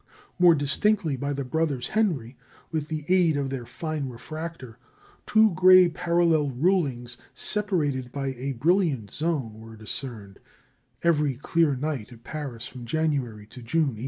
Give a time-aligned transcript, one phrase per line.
[0.39, 2.35] More distinctly by the brothers Henry,
[2.71, 4.79] with the aid of their fine refractor,
[5.27, 10.39] two gray parallel rulings, separated by a brilliant zone, were discerned
[11.03, 13.99] every clear night at Paris from January to June, 1884.